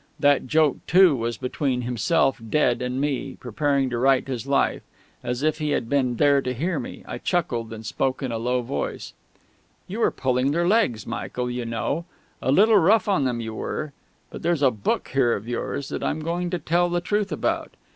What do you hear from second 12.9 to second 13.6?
on them you